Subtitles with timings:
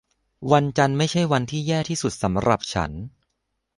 [0.51, 2.91] วันจันทร์ไม่ใช่วันที่แย่ที่สุดสำหรับฉัน